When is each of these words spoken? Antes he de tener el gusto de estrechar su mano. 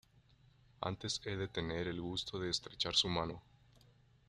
Antes 0.81 1.21
he 1.25 1.35
de 1.35 1.47
tener 1.47 1.87
el 1.87 2.01
gusto 2.01 2.39
de 2.39 2.49
estrechar 2.49 2.95
su 2.95 3.07
mano. 3.07 3.43